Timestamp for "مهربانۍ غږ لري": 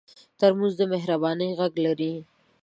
0.93-2.13